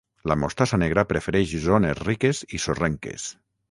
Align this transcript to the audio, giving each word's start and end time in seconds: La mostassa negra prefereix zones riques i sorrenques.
La 0.29 0.37
mostassa 0.43 0.79
negra 0.85 1.03
prefereix 1.13 1.55
zones 1.69 2.03
riques 2.09 2.45
i 2.61 2.67
sorrenques. 2.69 3.33